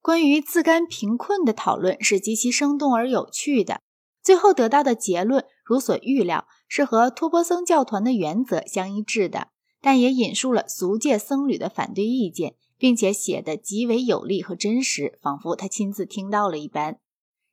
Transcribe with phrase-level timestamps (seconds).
[0.00, 3.80] 关于自甘贫困的讨论是极其生动而有趣的。
[4.22, 9.48] 最后得到的结论，如所预料，是和托钵僧教团的原则相一致的，
[9.80, 16.98] 但也引述了俗界僧侣的反对意见，并且写得极为有力和真实，仿佛他亲自听到了一般。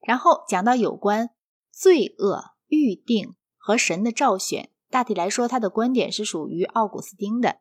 [0.02, 1.30] 然后讲到有关
[1.72, 7.60] 罪恶、预定和神的召选，大体来说，他的观点是属于奥古斯丁的。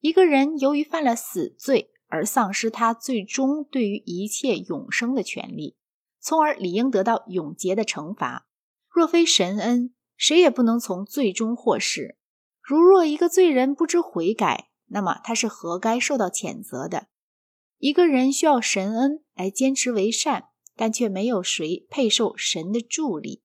[0.00, 5.76] 一个人由于犯了死罪而丧失他最终对于一切永生的权利，
[6.20, 8.46] 从而理应得到永劫的惩罚。
[8.88, 12.16] 若非神恩，谁也不能从罪中获释。
[12.62, 17.08] 如若一个罪人不知悔改，那么他是活该受到谴责的。
[17.78, 23.42] 一个人需要神恩来坚持为善，但却没有谁配受神的助力。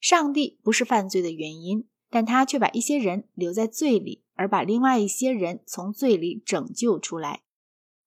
[0.00, 7.43] 上帝不是犯罪的原因，但他却把一些人留在罪里，而把另外一些人从罪里拯救出来。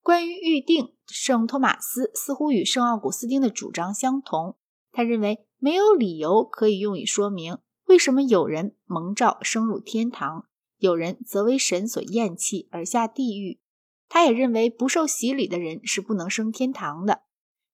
[0.07, 4.55] 关于预定，圣托马斯似乎与圣奥古斯丁的主张相同。
[4.93, 5.43] 他认为。
[5.59, 10.45] 没有理由可以用以说明为什么有人蒙召升入天堂，
[10.77, 13.59] 有人则为神所厌弃而下地狱。
[14.07, 17.23] 他也认为不受洗礼的人是不能升天堂的。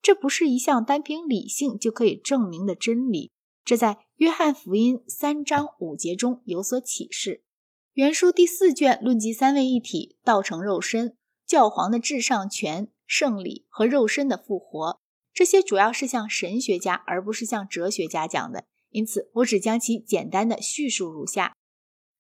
[0.02, 3.32] 这不是一项单凭理性就可以证明的真理。
[3.66, 7.44] 这在约翰福音三章五节中有所启示。
[7.92, 15.02] 原书第四卷论及三位一体、道成肉身、教皇的至上权、圣礼和肉身的复活。
[15.34, 21.56] 这些主要是向神学家，而不是向哲学家讲的，因此我只将其简单的叙述如下：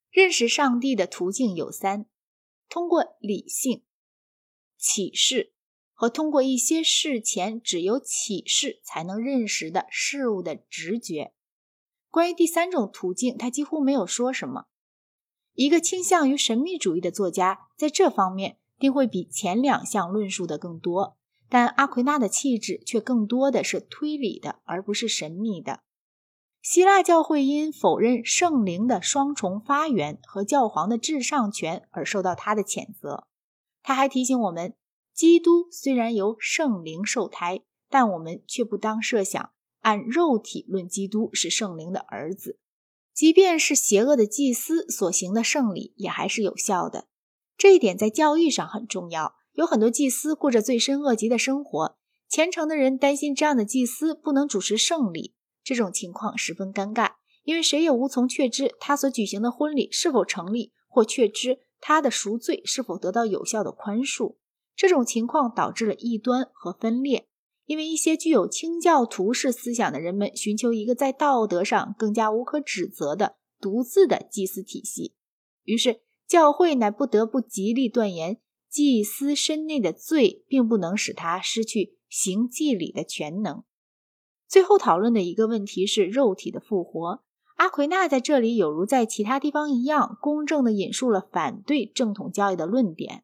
[0.10, 2.08] 认识上帝的途径有三，
[2.68, 3.84] 通过理性、
[4.78, 5.54] 启示
[5.94, 11.34] 和通过一些事前只有启示才能认识的事物的直觉。
[12.10, 14.66] 关于第三种途径，他几乎没有说什么。
[15.54, 21.16] 一个倾向于神秘主义的作家在这方面定会比前两项论述的更多。
[21.48, 25.80] 但阿奎那的气质却更多的是推理的，而不是神秘的。
[26.62, 33.28] 希腊教会因否认圣灵的双重发源和教皇的至上权而受到他的谴责。
[33.82, 34.76] 他还提醒我们，
[35.14, 42.60] 基督虽然由圣灵受胎，但我们却不当设想按肉体论基督是圣灵的儿子。
[43.14, 47.08] 即便是邪恶的祭司所行的圣礼，也还是有效的。
[47.58, 49.36] 这一点在教育上很重要。
[49.54, 51.96] 有很多祭司过着罪深恶极的生活，
[52.28, 57.12] 虔诚的人担心这样的祭司不能主持圣礼，这种情况十分尴尬，
[57.44, 64.38] 因为谁也无从确知他所举行的婚礼是否成立，或确知他的赎罪是否得到有效的宽恕。
[64.76, 67.28] 这种情况导致了异端和分裂，
[67.66, 75.14] 因为一些具有清教徒式思想的人们寻求一个在道德上更加无可指责的独自的祭祀体系，
[75.64, 78.40] 于是教会乃不得不极力断言。
[78.70, 83.64] 祭司身内的罪，并不能使他失去行祭礼的全能。
[84.48, 87.24] 最后讨论的一个问题是肉体的复活。
[87.58, 93.24] 阿奎那在这里有如在其他地方一样，公正地引述了反对正统教义的论点。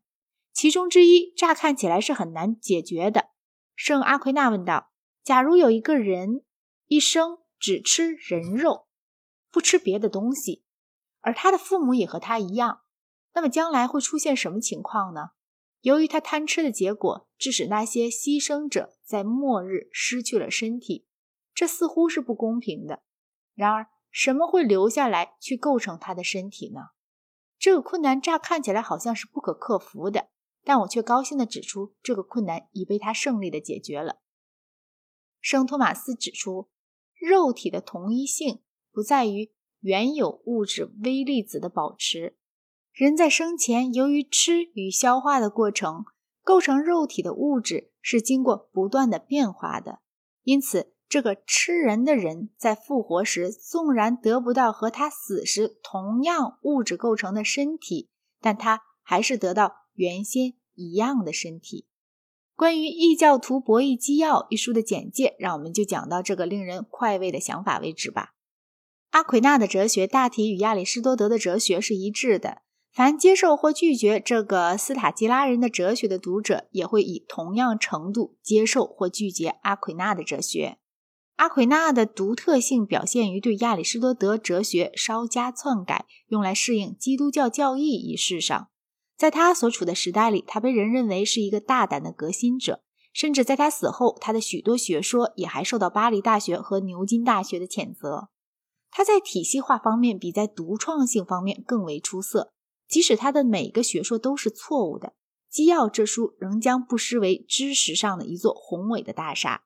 [0.54, 3.30] 其中之一，乍看起来是很难解决的。
[3.76, 4.92] 圣阿奎那问道
[5.26, 6.44] ：“假如有一个人
[6.86, 8.86] 一生只吃人肉，
[9.50, 10.64] 不吃别的东西，
[11.22, 12.82] 而他的父母也和他一样，
[13.34, 15.32] 那么将来会出现什么情况呢？”
[15.82, 21.08] 由于他贪吃的结果，致使那些牺牲者在末日失去了身体，
[21.54, 23.04] 这似乎是不公平的。
[23.56, 26.90] 然而，什么会留下来去构成他的身体呢？
[27.58, 30.30] 这个困难乍看起来好像是不可克服的，
[30.66, 34.20] 但我却高兴地指出，这个困难已被他胜利地解决了。
[35.40, 36.70] 圣托马斯指出，
[37.18, 42.38] 肉体的同一性不在于原有物质微粒子的保持。
[43.00, 46.04] 人在生前，由于吃与消化的过程，
[46.44, 50.00] 构成肉体的物质是经过不断的变化的。
[50.44, 58.10] 因此，这个吃人的人在复活时，纵然得不到和他死时同样物质构成的身体，
[58.42, 61.88] 但他还是得到原先一样的身体。
[62.54, 68.34] 关于《异教徒博弈纪要》一书的简介，让我们就讲到这个令人快慰的想法为止吧。
[69.12, 72.64] 阿奎那的哲学大体与亚里士多德的哲学是一致的。
[73.00, 80.80] 凡接受或拒绝这个斯塔基拉人的哲学的读者，也会以同样程度接受或拒绝阿奎那的哲学。
[81.38, 88.68] 阿奎那的独特性表现于对亚里士多德哲学稍加篡改，用来适应基督教教义一事上。
[89.18, 98.28] 在他所处的时代里，他被人认为是一个大胆的革新者，甚至在他死后，他的许多学说也还受到巴黎大学和牛津大学的谴责。
[98.92, 102.52] 他在体系化方面比在独创性方面更为出色。
[102.90, 105.14] 即使他的每个学说都是错误的，
[105.50, 109.64] 基要这书仍将不失为知识上的一座宏伟的大厦。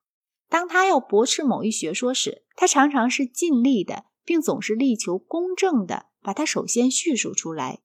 [0.50, 7.80] 当他要驳斥某一学说时，他常常是尽力的，并总是力求公正的把它首先叙述出来。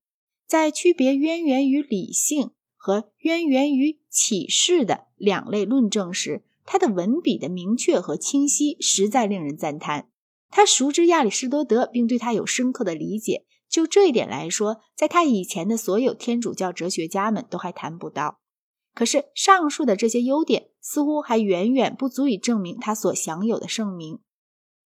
[0.45, 10.09] 在区别渊源于理性和渊源于启示的两类论证时，他的文笔的明确和清晰实在令人赞叹。
[10.49, 13.45] 他熟知亚里士多德，并对他有深刻的理解。
[13.69, 18.39] 就这一点来说，在他以前的所有天主教哲学家们都还谈不到。
[18.95, 24.19] 可是，上述的这些优点似乎还远远不足以证明他所享有的盛名。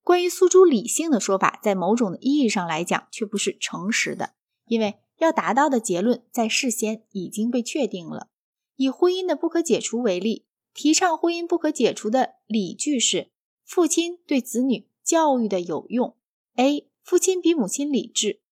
[0.03, 4.33] 关于诉诸理性的说法，在某种的意义上来讲，却不是诚实的，
[4.65, 8.27] 因为要达到的结论在事先已经被确定了。
[8.75, 13.31] 以婚姻的不可解除为例，提倡婚姻不可解除的理据是
[13.63, 16.18] 父亲对子女教育的有用。
[16.57, 16.89] A.
[17.01, 18.43] 父亲比母亲理智。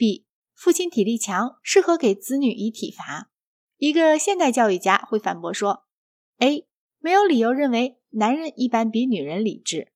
[0.00, 0.24] B.
[0.54, 3.30] 父亲体力强，适合给子女以体罚。
[3.76, 5.84] 一个现代教育家会反驳说
[6.38, 6.66] ：A.
[7.00, 9.92] 没有理由认为男人一般比女人理智。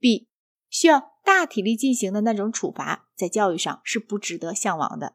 [0.00, 0.26] B.
[0.68, 5.14] 需要大体力进行的那种处罚，在教育上是不值得向往的。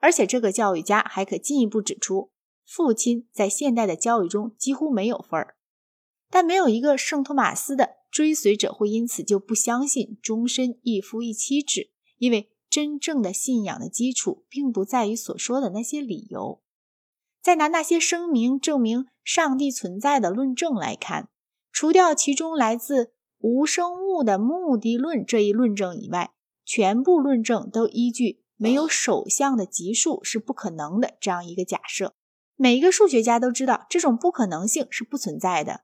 [0.00, 2.30] 而且，这个教育家还可进一步指出，
[2.66, 5.56] 父亲在现代的教育中几乎没有份儿。
[6.28, 12.50] 但没有一个圣托马斯的追随者会因此就不相信终身一夫一妻制，因为。
[12.74, 16.60] 真正的信仰的基础，并不在于所说的那些理由。
[17.40, 21.28] 再拿那些声明证明上帝存在的论证来看，
[21.70, 26.32] 除掉其中来自无生物的目的论这一论证以外，
[26.64, 32.16] 全部论证都依据没有首相的级数是不可能的这样一个假设。
[32.56, 35.82] 每一个数学家都知道这种不可能性是不存在的。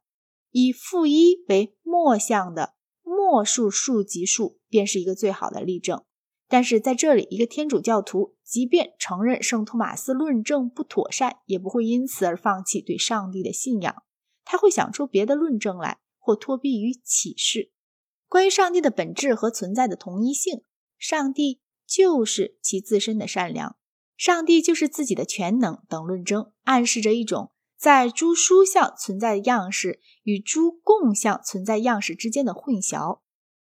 [0.50, 6.02] 以负一为末项的末数数级数，便是一个最好的例证。
[6.50, 14.02] 但是在这里，一个天主教徒即便承认圣托马斯论证不妥善，也不会因此而放弃对上帝的信仰。
[14.44, 17.70] 他会想出别的论证来，或托庇于启示。
[18.28, 20.64] 关于上帝的本质和存在的同一性，
[20.98, 23.76] 上帝就是其自身的善良，
[24.16, 33.20] 上帝就是自己的全能等论证，暗示着一种在诸书相存在的样式与诸共相存在样式之间的混淆。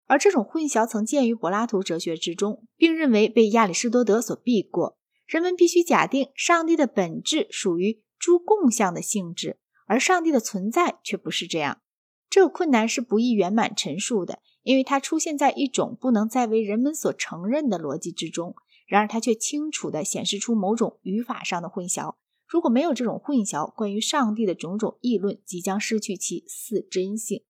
[0.07, 4.97] 而这种混淆曾见于柏拉图哲学之中，并认为被亚里士多德所避过。
[5.25, 11.81] 人们必须假定上帝的本质属于诸共相的性质，而上帝的存在却不是这样。
[12.29, 18.55] 这个困难是不易圆满陈述的，因为它出现在一种不能再为人们所承认的逻辑之中。
[18.85, 22.15] 然而，它却清楚地显示出某种语法上的混淆。
[22.47, 27.43] 如果没有这种混淆，关于上帝的种种议论即将失去其似真性。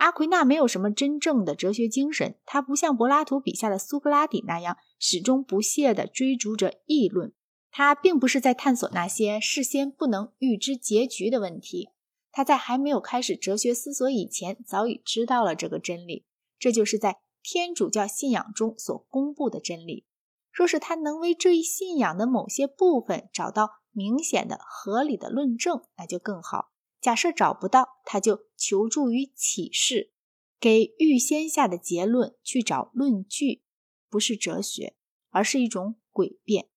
[0.00, 7.34] 阿奎那没有什么真正的哲学精神，他不像柏拉图笔下的苏格拉底那样始终不懈地追逐着议论。
[7.70, 11.90] 他并不是在探索那些事先不能预知结局的问题，
[12.32, 16.24] 他在还没有开始哲学思索以前，早已知道了这个真理。
[16.58, 20.06] 这就是在天主教信仰中所公布的真理。
[20.50, 26.69] 若是他能为这一信仰的某些部分找到明显的、合理的论证，那就更好。
[27.00, 30.12] 假设找不到，他就求助于启示，
[30.60, 33.62] 给预先下的结论去找论据，
[34.08, 34.94] 不是哲学，
[35.30, 36.68] 而是一种诡辩。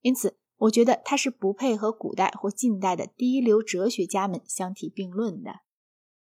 [0.00, 5.65] 因此，我觉得他是不配和古代或近代的第一流哲学家们相提并论的。